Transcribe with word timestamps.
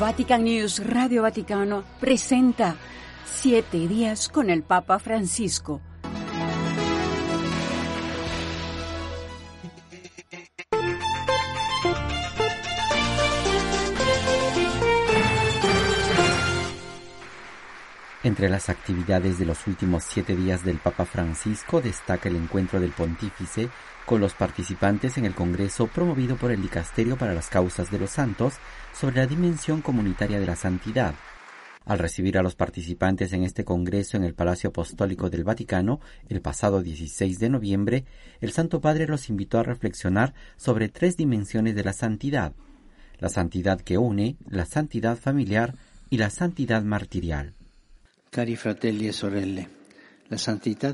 Vatican 0.00 0.44
News 0.44 0.82
Radio 0.82 1.20
Vaticano 1.20 1.84
presenta 2.00 2.74
Siete 3.26 3.86
días 3.86 4.30
con 4.30 4.48
el 4.48 4.62
Papa 4.62 4.98
Francisco. 4.98 5.82
Entre 18.30 18.48
las 18.48 18.68
actividades 18.68 19.40
de 19.40 19.44
los 19.44 19.66
últimos 19.66 20.04
siete 20.04 20.36
días 20.36 20.64
del 20.64 20.78
Papa 20.78 21.04
Francisco 21.04 21.80
destaca 21.80 22.28
el 22.28 22.36
encuentro 22.36 22.78
del 22.78 22.92
pontífice 22.92 23.68
con 24.06 24.20
los 24.20 24.34
participantes 24.34 25.18
en 25.18 25.24
el 25.24 25.34
Congreso 25.34 25.88
promovido 25.88 26.36
por 26.36 26.52
el 26.52 26.62
Dicasterio 26.62 27.18
para 27.18 27.34
las 27.34 27.48
Causas 27.48 27.90
de 27.90 27.98
los 27.98 28.10
Santos 28.10 28.54
sobre 28.94 29.16
la 29.16 29.26
dimensión 29.26 29.82
comunitaria 29.82 30.38
de 30.38 30.46
la 30.46 30.54
santidad. 30.54 31.16
Al 31.84 31.98
recibir 31.98 32.38
a 32.38 32.44
los 32.44 32.54
participantes 32.54 33.32
en 33.32 33.42
este 33.42 33.64
Congreso 33.64 34.16
en 34.16 34.22
el 34.22 34.34
Palacio 34.34 34.70
Apostólico 34.70 35.28
del 35.28 35.42
Vaticano 35.42 35.98
el 36.28 36.40
pasado 36.40 36.82
16 36.82 37.36
de 37.40 37.48
noviembre, 37.48 38.04
el 38.40 38.52
Santo 38.52 38.80
Padre 38.80 39.08
los 39.08 39.28
invitó 39.28 39.58
a 39.58 39.64
reflexionar 39.64 40.34
sobre 40.56 40.88
tres 40.88 41.16
dimensiones 41.16 41.74
de 41.74 41.82
la 41.82 41.92
santidad, 41.92 42.52
la 43.18 43.28
santidad 43.28 43.80
que 43.80 43.98
une, 43.98 44.36
la 44.48 44.66
santidad 44.66 45.18
familiar 45.18 45.74
y 46.10 46.18
la 46.18 46.30
santidad 46.30 46.84
martirial. 46.84 47.54
Cari 47.60 47.60
fratelli 47.60 48.18
e 48.19 48.19
sorelle, 48.19 48.19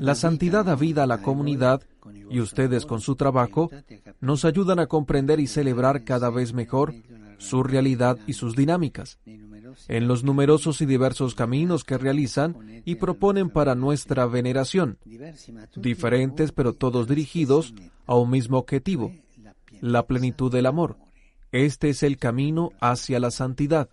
la 0.01 0.15
santidad 0.15 0.65
da 0.65 0.75
vida 0.75 1.03
a 1.03 1.07
la 1.07 1.21
comunidad 1.21 1.81
y 2.31 2.39
ustedes 2.39 2.85
con 2.85 2.99
su 2.99 3.15
trabajo 3.15 3.69
nos 4.19 4.43
ayudan 4.45 4.79
a 4.79 4.87
comprender 4.87 5.39
y 5.39 5.45
celebrar 5.45 6.03
cada 6.03 6.31
vez 6.31 6.53
mejor 6.53 6.95
su 7.37 7.61
realidad 7.61 8.17
y 8.25 8.33
sus 8.33 8.55
dinámicas 8.55 9.19
en 9.87 10.07
los 10.07 10.23
numerosos 10.23 10.81
y 10.81 10.85
diversos 10.85 11.35
caminos 11.35 11.83
que 11.83 11.97
realizan 11.97 12.81
y 12.85 12.95
proponen 12.95 13.49
para 13.49 13.75
nuestra 13.75 14.25
veneración, 14.25 14.97
diferentes 15.75 16.51
pero 16.51 16.73
todos 16.73 17.07
dirigidos 17.07 17.73
a 18.05 18.15
un 18.15 18.31
mismo 18.31 18.57
objetivo, 18.57 19.11
la 19.81 20.07
plenitud 20.07 20.51
del 20.51 20.65
amor. 20.65 20.97
Este 21.51 21.89
es 21.89 22.03
el 22.03 22.17
camino 22.17 22.71
hacia 22.81 23.19
la 23.19 23.31
santidad. 23.31 23.89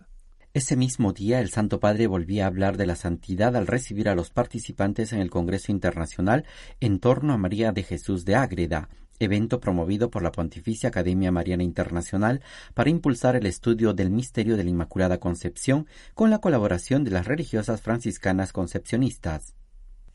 Ese 0.55 0.77
mismo 0.77 1.11
día 1.11 1.41
el 1.41 1.49
Santo 1.49 1.81
Padre 1.81 2.07
volvía 2.07 2.45
a 2.45 2.47
hablar 2.47 2.77
de 2.77 2.85
la 2.85 2.95
santidad 2.95 3.57
al 3.57 3.67
recibir 3.67 4.07
a 4.07 4.15
los 4.15 4.29
participantes 4.29 5.11
en 5.11 5.19
el 5.19 5.29
Congreso 5.29 5.69
Internacional 5.73 6.45
en 6.79 6.99
torno 6.99 7.33
a 7.33 7.37
María 7.37 7.73
de 7.73 7.83
Jesús 7.83 8.23
de 8.23 8.35
Ágreda, 8.35 8.87
evento 9.19 9.59
promovido 9.59 10.09
por 10.09 10.23
la 10.23 10.31
Pontificia 10.31 10.87
Academia 10.87 11.29
Mariana 11.29 11.63
Internacional 11.63 12.41
para 12.73 12.89
impulsar 12.89 13.35
el 13.35 13.47
estudio 13.47 13.93
del 13.93 14.11
misterio 14.11 14.55
de 14.55 14.63
la 14.63 14.69
Inmaculada 14.69 15.19
Concepción 15.19 15.87
con 16.13 16.29
la 16.29 16.39
colaboración 16.39 17.03
de 17.03 17.11
las 17.11 17.27
religiosas 17.27 17.81
franciscanas 17.81 18.53
concepcionistas. 18.53 19.55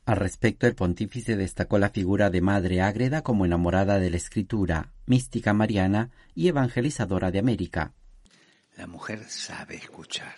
Al 0.07 0.17
respecto, 0.17 0.67
el 0.67 0.75
pontífice 0.75 1.37
destacó 1.37 1.79
la 1.79 1.91
figura 1.91 2.31
de 2.31 2.41
Madre 2.41 2.81
Ágreda 2.81 3.21
como 3.21 3.45
enamorada 3.45 3.99
de 3.99 4.09
la 4.09 4.17
Escritura, 4.17 4.95
mística 5.05 5.53
mariana 5.53 6.09
y 6.35 6.49
evangelizadora 6.49 7.31
de 7.31 7.41
América. 7.41 7.93
La 8.81 8.87
mujer 8.87 9.29
sabe 9.29 9.77
escuchar 9.77 10.35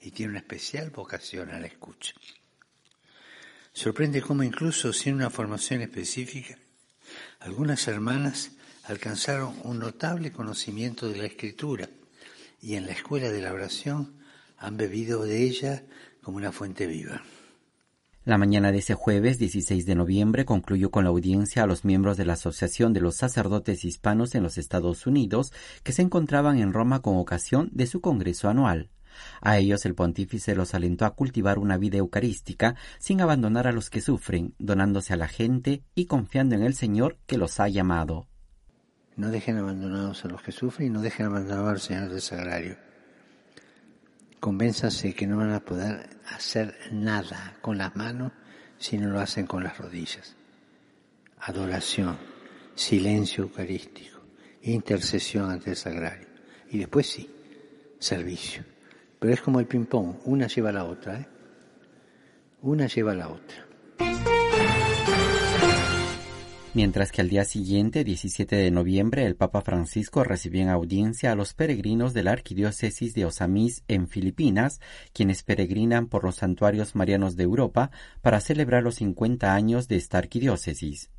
y 0.00 0.10
tiene 0.10 0.30
una 0.30 0.38
especial 0.38 0.88
vocación 0.88 1.50
a 1.50 1.60
la 1.60 1.66
escucha. 1.66 2.14
Sorprende 3.74 4.22
cómo 4.22 4.42
incluso 4.42 4.90
sin 4.94 5.16
una 5.16 5.28
formación 5.28 5.82
específica, 5.82 6.56
algunas 7.40 7.86
hermanas 7.88 8.52
alcanzaron 8.84 9.54
un 9.64 9.80
notable 9.80 10.32
conocimiento 10.32 11.10
de 11.10 11.18
la 11.18 11.26
escritura 11.26 11.90
y 12.62 12.76
en 12.76 12.86
la 12.86 12.92
escuela 12.92 13.28
de 13.28 13.42
la 13.42 13.52
oración 13.52 14.18
han 14.56 14.78
bebido 14.78 15.22
de 15.22 15.42
ella 15.42 15.84
como 16.22 16.38
una 16.38 16.52
fuente 16.52 16.86
viva. 16.86 17.22
La 18.24 18.38
mañana 18.38 18.70
de 18.70 18.78
ese 18.78 18.94
jueves 18.94 19.36
16 19.40 19.84
de 19.84 19.96
noviembre 19.96 20.44
concluyó 20.44 20.92
con 20.92 21.02
la 21.02 21.10
audiencia 21.10 21.64
a 21.64 21.66
los 21.66 21.84
miembros 21.84 22.16
de 22.16 22.24
la 22.24 22.34
Asociación 22.34 22.92
de 22.92 23.00
los 23.00 23.16
Sacerdotes 23.16 23.84
Hispanos 23.84 24.36
en 24.36 24.44
los 24.44 24.58
Estados 24.58 25.08
Unidos 25.08 25.52
que 25.82 25.90
se 25.90 26.02
encontraban 26.02 26.58
en 26.58 26.72
Roma 26.72 27.02
con 27.02 27.16
ocasión 27.16 27.68
de 27.72 27.88
su 27.88 28.00
Congreso 28.00 28.48
anual. 28.48 28.90
A 29.40 29.58
ellos 29.58 29.84
el 29.86 29.96
pontífice 29.96 30.54
los 30.54 30.72
alentó 30.72 31.04
a 31.04 31.16
cultivar 31.16 31.58
una 31.58 31.78
vida 31.78 31.98
eucarística 31.98 32.76
sin 33.00 33.20
abandonar 33.20 33.66
a 33.66 33.72
los 33.72 33.90
que 33.90 34.00
sufren, 34.00 34.54
donándose 34.60 35.12
a 35.12 35.16
la 35.16 35.26
gente 35.26 35.82
y 35.96 36.06
confiando 36.06 36.54
en 36.54 36.62
el 36.62 36.74
Señor 36.74 37.18
que 37.26 37.38
los 37.38 37.58
ha 37.58 37.66
llamado. 37.66 38.28
No 39.16 39.32
dejen 39.32 39.58
abandonados 39.58 40.24
a 40.24 40.28
los 40.28 40.42
que 40.42 40.52
sufren 40.52 40.86
y 40.86 40.90
no 40.90 41.02
dejen 41.02 41.26
abandonados 41.26 41.70
al 41.70 41.80
Señor 41.80 42.08
del 42.08 42.20
Sagrario 42.20 42.91
convénzase 44.42 45.14
que 45.14 45.28
no 45.28 45.36
van 45.36 45.52
a 45.52 45.64
poder 45.64 46.18
hacer 46.34 46.74
nada 46.90 47.56
con 47.60 47.78
las 47.78 47.94
manos 47.94 48.32
si 48.76 48.98
no 48.98 49.08
lo 49.08 49.20
hacen 49.20 49.46
con 49.46 49.62
las 49.62 49.78
rodillas. 49.78 50.34
Adoración, 51.38 52.18
silencio 52.74 53.44
eucarístico, 53.44 54.18
intercesión 54.62 55.48
ante 55.48 55.70
el 55.70 55.76
sagrario. 55.76 56.26
Y 56.70 56.78
después 56.78 57.06
sí, 57.06 57.30
servicio. 58.00 58.64
Pero 59.20 59.32
es 59.32 59.40
como 59.40 59.60
el 59.60 59.68
ping-pong, 59.68 60.16
una 60.24 60.48
lleva 60.48 60.72
la 60.72 60.86
otra, 60.86 61.20
¿eh? 61.20 61.28
Una 62.62 62.88
lleva 62.88 63.12
a 63.12 63.16
la 63.16 63.28
otra 63.28 63.71
mientras 66.74 67.12
que 67.12 67.20
al 67.20 67.28
día 67.28 67.44
siguiente, 67.44 68.04
17 68.04 68.56
de 68.56 68.70
noviembre, 68.70 69.26
el 69.26 69.36
Papa 69.36 69.60
Francisco 69.60 70.24
recibió 70.24 70.62
en 70.62 70.68
audiencia 70.68 71.32
a 71.32 71.34
los 71.34 71.54
peregrinos 71.54 72.14
de 72.14 72.22
la 72.22 72.32
Arquidiócesis 72.32 73.14
de 73.14 73.24
Osamis 73.26 73.84
en 73.88 74.08
Filipinas, 74.08 74.80
quienes 75.12 75.42
peregrinan 75.42 76.06
por 76.06 76.24
los 76.24 76.36
santuarios 76.36 76.94
marianos 76.94 77.36
de 77.36 77.44
Europa 77.44 77.90
para 78.20 78.40
celebrar 78.40 78.82
los 78.82 78.96
50 78.96 79.54
años 79.54 79.88
de 79.88 79.96
esta 79.96 80.18
arquidiócesis. 80.18 81.10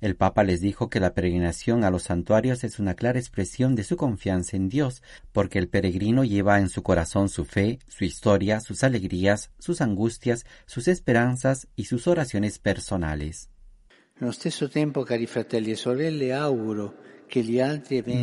El 0.00 0.16
Papa 0.16 0.44
les 0.44 0.60
dijo 0.60 0.90
que 0.90 1.00
la 1.00 1.14
peregrinación 1.14 1.84
a 1.84 1.90
los 1.90 2.04
santuarios 2.04 2.64
es 2.64 2.78
una 2.78 2.94
clara 2.94 3.18
expresión 3.18 3.74
de 3.74 3.84
su 3.84 3.96
confianza 3.96 4.56
en 4.56 4.68
Dios, 4.68 5.02
porque 5.32 5.58
el 5.58 5.68
peregrino 5.68 6.24
lleva 6.24 6.58
en 6.58 6.68
su 6.68 6.82
corazón 6.82 7.28
su 7.28 7.44
fe, 7.44 7.78
su 7.88 8.04
historia, 8.04 8.60
sus 8.60 8.84
alegrías, 8.84 9.50
sus 9.58 9.80
angustias, 9.80 10.44
sus 10.66 10.88
esperanzas 10.88 11.68
y 11.76 11.84
sus 11.84 12.06
oraciones 12.06 12.58
personales. 12.58 13.50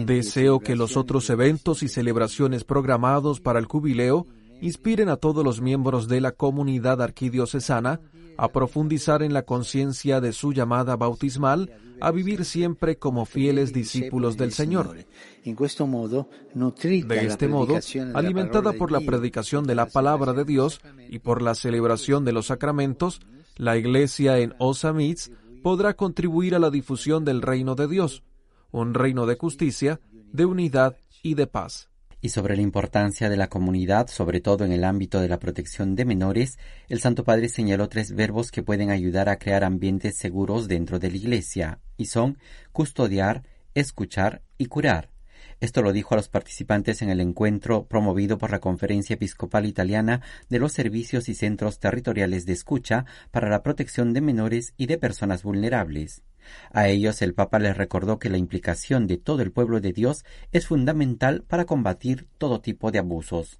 Deseo 0.06 0.60
que 0.60 0.76
los 0.76 0.98
otros 0.98 1.30
eventos 1.30 1.82
y 1.82 1.88
celebraciones 1.88 2.64
programados 2.64 3.40
para 3.40 3.60
el 3.60 3.66
jubileo 3.66 4.28
inspiren 4.62 5.10
a 5.10 5.18
todos 5.18 5.44
los 5.44 5.62
miembros 5.62 6.08
de 6.08 6.22
la 6.22 6.32
comunidad 6.32 7.02
arquidiocesana 7.02 8.02
a 8.38 8.50
profundizar 8.50 9.24
en 9.24 9.34
la 9.34 9.44
conciencia 9.44 10.22
de 10.22 10.32
su 10.34 10.54
llamada 10.54 10.96
bautismal 10.96 11.72
a 12.00 12.12
vivir 12.12 12.46
siempre 12.46 12.98
como 12.98 13.26
fieles 13.26 13.74
discípulos 13.74 14.38
del 14.38 14.52
Señor. 14.52 14.96
De 15.44 17.26
este 17.26 17.48
modo, 17.48 17.80
alimentada 18.14 18.74
por 18.74 18.92
la 18.92 19.02
predicación 19.02 19.66
de 19.66 19.76
la 19.76 19.88
palabra 19.88 20.34
de 20.34 20.46
Dios 20.46 20.80
y 21.10 21.20
por 21.20 21.42
la 21.42 21.56
celebración 21.56 22.24
de 22.26 22.34
los 22.34 22.48
sacramentos, 22.48 23.22
la 23.56 23.78
Iglesia 23.78 24.38
en 24.38 24.54
Osamitz 24.60 25.32
podrá 25.68 25.96
contribuir 25.96 26.56
a 26.56 26.60
la 26.60 26.70
difusión 26.70 27.26
del 27.26 27.42
reino 27.42 27.76
de 27.76 27.90
Dios, 27.90 28.24
un 28.72 28.94
reino 28.94 29.26
de 29.26 29.36
justicia, 29.36 30.00
de 30.32 30.46
unidad 30.46 30.96
y 31.22 31.34
de 31.34 31.46
paz. 31.46 31.90
Y 32.22 32.30
sobre 32.30 32.56
la 32.56 32.62
importancia 32.62 33.30
de 33.30 33.36
la 33.36 33.50
comunidad, 33.50 34.08
sobre 34.08 34.40
todo 34.40 34.64
en 34.64 34.72
el 34.72 34.86
ámbito 34.86 35.20
de 35.20 35.28
la 35.28 35.40
protección 35.40 35.98
de 35.98 36.06
menores, 36.06 36.58
el 36.88 37.02
Santo 37.02 37.26
Padre 37.26 37.50
señaló 37.50 37.90
tres 37.90 38.14
verbos 38.14 38.50
que 38.50 38.64
pueden 38.64 38.92
ayudar 38.92 39.28
a 39.28 39.40
crear 39.40 39.66
ambientes 39.66 40.18
seguros 40.18 40.70
dentro 40.70 41.00
de 41.00 41.12
la 41.12 41.18
Iglesia, 41.18 41.82
y 41.98 42.06
son 42.06 42.38
custodiar, 42.72 43.44
escuchar 43.74 44.44
y 44.58 44.68
curar. 44.68 45.17
Esto 45.60 45.82
lo 45.82 45.92
dijo 45.92 46.14
a 46.14 46.18
los 46.18 46.30
participantes 46.30 47.02
en 47.02 47.10
el 47.10 47.20
encuentro 47.20 47.88
promovido 47.88 48.38
por 48.38 48.52
la 48.52 48.60
Conferencia 48.60 49.16
Episcopal 49.16 49.66
Italiana 49.66 50.22
de 50.50 50.60
los 50.60 50.72
Servicios 50.72 51.30
y 51.30 51.36
Centros 51.36 51.80
Territoriales 51.80 52.46
de 52.46 52.54
Escucha 52.54 53.06
para 53.32 53.50
la 53.50 53.64
Protección 53.64 54.14
de 54.14 54.22
Menores 54.22 54.74
y 54.78 54.86
de 54.86 55.00
Personas 55.00 55.42
Vulnerables. 55.42 56.22
A 56.72 56.88
ellos 56.90 57.24
el 57.24 57.34
Papa 57.34 57.58
les 57.58 57.76
recordó 57.76 58.20
que 58.20 58.30
la 58.30 58.38
implicación 58.38 59.08
de 59.08 59.18
todo 59.18 59.42
el 59.42 59.52
pueblo 59.52 59.82
de 59.82 59.94
Dios 59.94 60.26
es 60.52 60.68
fundamental 60.68 61.44
para 61.44 61.66
combatir 61.66 62.28
todo 62.38 62.62
tipo 62.62 62.92
de 62.92 63.00
abusos. 63.00 63.60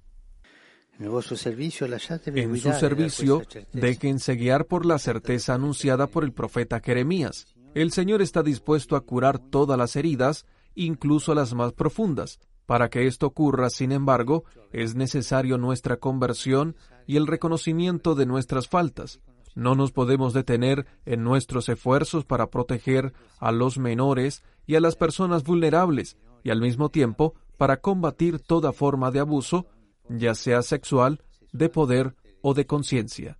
En 1.00 1.20
su 1.20 2.72
servicio, 2.72 3.42
déjense 3.72 4.34
guiar 4.34 4.66
por 4.66 4.86
la 4.86 4.98
certeza 4.98 5.54
anunciada 5.54 6.06
por 6.06 6.24
el 6.24 6.32
profeta 6.32 6.80
Jeremías. 6.80 7.46
El 7.74 7.92
Señor 7.92 8.22
está 8.22 8.42
dispuesto 8.42 8.96
a 8.96 9.04
curar 9.04 9.38
todas 9.38 9.78
las 9.78 9.94
heridas 9.94 10.46
incluso 10.84 11.34
las 11.34 11.54
más 11.54 11.72
profundas. 11.72 12.40
Para 12.66 12.90
que 12.90 13.06
esto 13.06 13.26
ocurra, 13.26 13.70
sin 13.70 13.92
embargo, 13.92 14.44
es 14.72 14.94
necesario 14.94 15.56
nuestra 15.56 15.96
conversión 15.96 16.76
y 17.06 17.16
el 17.16 17.26
reconocimiento 17.26 18.14
de 18.14 18.26
nuestras 18.26 18.68
faltas. 18.68 19.20
No 19.54 19.74
nos 19.74 19.90
podemos 19.90 20.34
detener 20.34 20.86
en 21.06 21.24
nuestros 21.24 21.68
esfuerzos 21.68 22.24
para 22.24 22.50
proteger 22.50 23.12
a 23.38 23.52
los 23.52 23.78
menores 23.78 24.42
y 24.66 24.76
a 24.76 24.80
las 24.80 24.96
personas 24.96 25.44
vulnerables, 25.44 26.16
y 26.44 26.50
al 26.50 26.60
mismo 26.60 26.90
tiempo 26.90 27.34
para 27.56 27.78
combatir 27.78 28.38
toda 28.38 28.72
forma 28.72 29.10
de 29.10 29.20
abuso, 29.20 29.66
ya 30.08 30.34
sea 30.34 30.62
sexual, 30.62 31.22
de 31.52 31.68
poder 31.68 32.14
o 32.42 32.54
de 32.54 32.66
conciencia. 32.66 33.37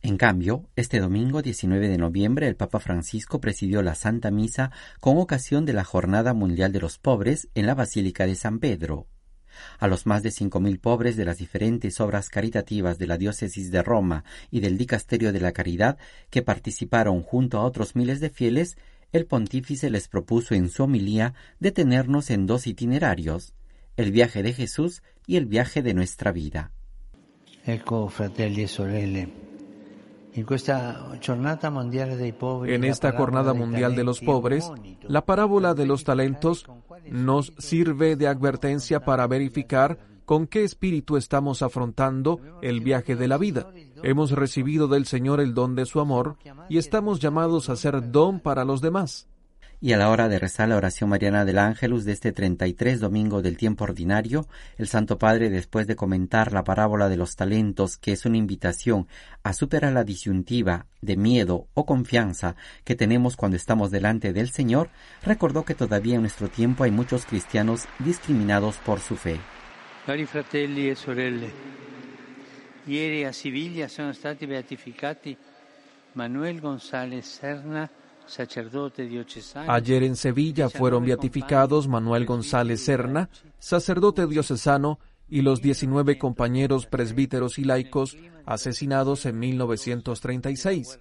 En 0.00 0.16
cambio, 0.16 0.68
este 0.76 1.00
domingo 1.00 1.42
19 1.42 1.88
de 1.88 1.98
noviembre 1.98 2.46
el 2.46 2.56
Papa 2.56 2.78
Francisco 2.78 3.40
presidió 3.40 3.82
la 3.82 3.96
Santa 3.96 4.30
Misa 4.30 4.70
con 5.00 5.18
ocasión 5.18 5.64
de 5.64 5.72
la 5.72 5.84
Jornada 5.84 6.34
Mundial 6.34 6.72
de 6.72 6.80
los 6.80 6.98
Pobres 6.98 7.48
en 7.54 7.66
la 7.66 7.74
Basílica 7.74 8.26
de 8.26 8.36
San 8.36 8.60
Pedro. 8.60 9.08
A 9.80 9.88
los 9.88 10.06
más 10.06 10.22
de 10.22 10.30
cinco 10.30 10.60
mil 10.60 10.78
pobres 10.78 11.16
de 11.16 11.24
las 11.24 11.38
diferentes 11.38 12.00
obras 12.00 12.28
caritativas 12.28 12.98
de 12.98 13.08
la 13.08 13.18
diócesis 13.18 13.72
de 13.72 13.82
Roma 13.82 14.22
y 14.52 14.60
del 14.60 14.78
Dicasterio 14.78 15.32
de 15.32 15.40
la 15.40 15.50
Caridad 15.50 15.98
que 16.30 16.42
participaron 16.42 17.22
junto 17.22 17.58
a 17.58 17.64
otros 17.64 17.96
miles 17.96 18.20
de 18.20 18.30
fieles, 18.30 18.78
el 19.10 19.26
pontífice 19.26 19.90
les 19.90 20.06
propuso 20.06 20.54
en 20.54 20.68
su 20.68 20.84
homilía 20.84 21.34
detenernos 21.58 22.30
en 22.30 22.46
dos 22.46 22.68
itinerarios, 22.68 23.54
el 23.96 24.12
viaje 24.12 24.44
de 24.44 24.52
Jesús 24.52 25.02
y 25.26 25.36
el 25.36 25.46
viaje 25.46 25.82
de 25.82 25.94
nuestra 25.94 26.30
vida. 26.30 26.70
Ecco, 27.64 28.08
fratelli 28.08 28.62
e 28.62 28.68
sorelle, 28.68 29.47
en 32.66 32.84
esta 32.84 33.12
Jornada 33.12 33.54
Mundial 33.54 33.94
de 33.94 34.04
los 34.04 34.20
Pobres, 34.20 34.70
la 35.02 35.24
parábola 35.24 35.74
de 35.74 35.86
los 35.86 36.04
talentos 36.04 36.66
nos 37.10 37.52
sirve 37.58 38.16
de 38.16 38.28
advertencia 38.28 39.00
para 39.00 39.26
verificar 39.26 39.98
con 40.24 40.46
qué 40.46 40.62
espíritu 40.62 41.16
estamos 41.16 41.62
afrontando 41.62 42.40
el 42.60 42.80
viaje 42.80 43.16
de 43.16 43.28
la 43.28 43.38
vida. 43.38 43.70
Hemos 44.02 44.32
recibido 44.32 44.86
del 44.86 45.06
Señor 45.06 45.40
el 45.40 45.54
don 45.54 45.74
de 45.74 45.86
su 45.86 46.00
amor 46.00 46.36
y 46.68 46.78
estamos 46.78 47.18
llamados 47.20 47.70
a 47.70 47.76
ser 47.76 48.10
don 48.10 48.40
para 48.40 48.64
los 48.64 48.80
demás 48.80 49.26
y 49.80 49.92
a 49.92 49.96
la 49.96 50.10
hora 50.10 50.28
de 50.28 50.38
rezar 50.38 50.68
la 50.68 50.76
oración 50.76 51.10
mariana 51.10 51.44
del 51.44 51.58
Ángelus 51.58 52.04
de 52.04 52.12
este 52.12 52.32
33 52.32 52.98
domingo 52.98 53.42
del 53.42 53.56
tiempo 53.56 53.84
ordinario, 53.84 54.48
el 54.76 54.88
Santo 54.88 55.18
Padre, 55.18 55.50
después 55.50 55.86
de 55.86 55.94
comentar 55.94 56.52
la 56.52 56.64
parábola 56.64 57.08
de 57.08 57.16
los 57.16 57.36
talentos, 57.36 57.96
que 57.96 58.12
es 58.12 58.26
una 58.26 58.36
invitación 58.36 59.06
a 59.44 59.52
superar 59.52 59.92
la 59.92 60.02
disyuntiva 60.02 60.86
de 61.00 61.16
miedo 61.16 61.68
o 61.74 61.86
confianza 61.86 62.56
que 62.84 62.96
tenemos 62.96 63.36
cuando 63.36 63.56
estamos 63.56 63.90
delante 63.90 64.32
del 64.32 64.50
Señor, 64.50 64.90
recordó 65.22 65.64
que 65.64 65.74
todavía 65.74 66.16
en 66.16 66.22
nuestro 66.22 66.48
tiempo 66.48 66.82
hay 66.82 66.90
muchos 66.90 67.24
cristianos 67.24 67.86
discriminados 68.00 68.78
por 68.78 68.98
su 68.98 69.16
fe. 69.16 69.38
E 72.90 73.30
Manuel 76.14 76.60
González 76.60 77.26
Serna 77.26 77.90
Ayer 79.66 80.02
en 80.02 80.16
Sevilla 80.16 80.68
fueron 80.68 81.04
beatificados 81.04 81.88
Manuel 81.88 82.26
González 82.26 82.84
Serna, 82.84 83.30
sacerdote 83.58 84.26
diocesano, 84.26 84.98
y 85.28 85.42
los 85.42 85.60
19 85.60 86.18
compañeros 86.18 86.86
presbíteros 86.86 87.58
y 87.58 87.64
laicos 87.64 88.16
asesinados 88.46 89.26
en 89.26 89.38
1936, 89.38 90.98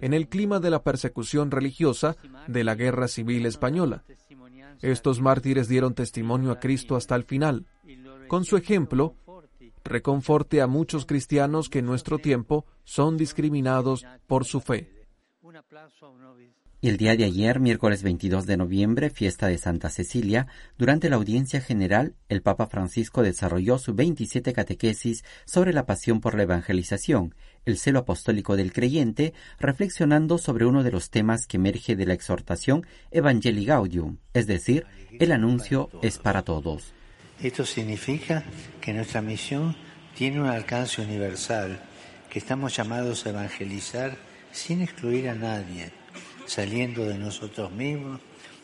en 0.00 0.12
el 0.12 0.28
clima 0.28 0.60
de 0.60 0.70
la 0.70 0.82
persecución 0.82 1.50
religiosa 1.50 2.16
de 2.46 2.64
la 2.64 2.74
Guerra 2.74 3.08
Civil 3.08 3.46
Española. 3.46 4.04
Estos 4.82 5.20
mártires 5.20 5.68
dieron 5.68 5.94
testimonio 5.94 6.50
a 6.50 6.60
Cristo 6.60 6.96
hasta 6.96 7.14
el 7.14 7.24
final. 7.24 7.66
Con 8.28 8.44
su 8.44 8.56
ejemplo, 8.56 9.14
reconforte 9.84 10.60
a 10.60 10.66
muchos 10.66 11.06
cristianos 11.06 11.68
que 11.68 11.78
en 11.78 11.86
nuestro 11.86 12.18
tiempo 12.18 12.66
son 12.84 13.16
discriminados 13.16 14.04
por 14.26 14.44
su 14.44 14.60
fe. 14.60 14.90
Y 16.84 16.88
el 16.88 16.96
día 16.96 17.14
de 17.14 17.22
ayer, 17.22 17.60
miércoles 17.60 18.02
22 18.02 18.44
de 18.44 18.56
noviembre, 18.56 19.08
fiesta 19.08 19.46
de 19.46 19.56
Santa 19.56 19.88
Cecilia, 19.88 20.48
durante 20.76 21.08
la 21.08 21.14
audiencia 21.14 21.60
general, 21.60 22.16
el 22.28 22.42
Papa 22.42 22.66
Francisco 22.66 23.22
desarrolló 23.22 23.78
su 23.78 23.94
27 23.94 24.52
catequesis 24.52 25.22
sobre 25.44 25.72
la 25.72 25.86
pasión 25.86 26.20
por 26.20 26.34
la 26.34 26.42
evangelización, 26.42 27.36
el 27.66 27.78
celo 27.78 28.00
apostólico 28.00 28.56
del 28.56 28.72
creyente, 28.72 29.32
reflexionando 29.60 30.38
sobre 30.38 30.66
uno 30.66 30.82
de 30.82 30.90
los 30.90 31.10
temas 31.10 31.46
que 31.46 31.58
emerge 31.58 31.94
de 31.94 32.04
la 32.04 32.14
exhortación 32.14 32.84
Evangelii 33.12 33.66
Gaudium, 33.66 34.16
es 34.34 34.48
decir, 34.48 34.84
el 35.20 35.30
anuncio 35.30 35.88
es 36.02 36.18
para 36.18 36.42
todos. 36.42 36.94
Esto 37.40 37.64
significa 37.64 38.42
que 38.80 38.92
nuestra 38.92 39.22
misión 39.22 39.76
tiene 40.16 40.40
un 40.40 40.48
alcance 40.48 41.00
universal, 41.00 41.80
que 42.28 42.40
estamos 42.40 42.74
llamados 42.74 43.24
a 43.24 43.30
evangelizar 43.30 44.16
sin 44.50 44.82
excluir 44.82 45.28
a 45.28 45.36
nadie 45.36 46.01
saliendo 46.46 47.04
de 47.04 47.18
nosotros 47.18 47.70
mismos 47.72 48.20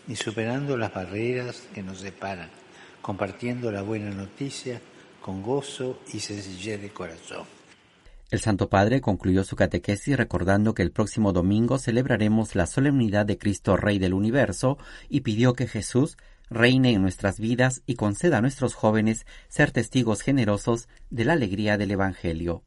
y 0.07 0.17
superando 0.17 0.77
las 0.77 0.93
barreras 0.93 1.69
que 1.75 1.83
nos 1.83 2.01
separan, 2.01 2.51
compartiendo 3.03 3.71
la 3.71 3.83
buena 3.83 4.11
noticia 4.11 4.81
con 5.21 5.43
gozo 5.43 6.01
y 6.13 6.21
sencillez 6.21 6.81
de 6.81 6.91
corazón. 6.91 7.45
El 8.31 8.41
Santo 8.41 8.69
Padre 8.69 9.01
concluyó 9.01 9.43
su 9.43 9.57
catequesis 9.57 10.17
recordando 10.17 10.75
que 10.75 10.83
el 10.83 10.93
próximo 10.93 11.33
domingo 11.33 11.79
celebraremos 11.79 12.55
la 12.55 12.67
solemnidad 12.67 13.25
de 13.25 13.39
Cristo 13.39 13.77
Rey 13.77 13.99
del 13.99 14.13
Universo 14.13 14.77
y 15.09 15.23
pidió 15.23 15.55
que 15.55 15.67
Jesús 15.67 16.19
reine 16.51 16.93
en 16.93 17.03
nuestras 17.03 17.41
vidas 17.41 17.83
y 17.87 17.95
conceda 17.95 18.39
a 18.39 18.41
nuestros 18.43 18.75
jóvenes 18.75 19.27
ser 19.49 19.71
testigos 19.71 20.21
generosos 20.21 20.89
de 21.11 21.25
la 21.25 21.35
alegría 21.35 21.79
del 21.79 21.93
Evangelio. 21.93 22.63